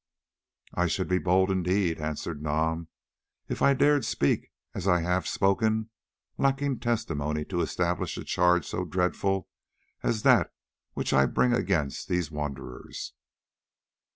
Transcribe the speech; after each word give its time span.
"I 0.73 0.87
should 0.87 1.07
be 1.07 1.19
bold 1.19 1.51
indeed," 1.51 1.99
answered 2.01 2.41
Nam, 2.41 2.87
"if 3.47 3.61
I 3.61 3.75
dared 3.75 4.01
to 4.01 4.07
speak 4.09 4.49
as 4.73 4.87
I 4.87 5.01
have 5.01 5.27
spoken 5.27 5.91
lacking 6.39 6.79
testimony 6.79 7.45
to 7.45 7.61
establish 7.61 8.17
a 8.17 8.23
charge 8.23 8.65
so 8.65 8.83
dreadful 8.83 9.47
as 10.01 10.23
that 10.23 10.51
which 10.95 11.13
I 11.13 11.27
bring 11.27 11.53
against 11.53 12.07
these 12.07 12.31
wanderers. 12.31 13.13